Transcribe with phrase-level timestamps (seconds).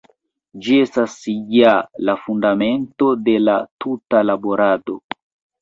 [0.67, 1.17] Ĝi estas
[1.57, 1.73] ja
[2.09, 4.99] la fundamento de la tuta laborado.